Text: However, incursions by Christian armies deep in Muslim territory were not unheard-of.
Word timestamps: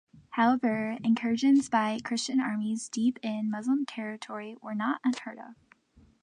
However, 0.31 0.97
incursions 1.03 1.69
by 1.69 1.99
Christian 2.03 2.39
armies 2.39 2.89
deep 2.89 3.19
in 3.21 3.51
Muslim 3.51 3.85
territory 3.85 4.55
were 4.59 4.73
not 4.73 4.99
unheard-of. 5.03 5.53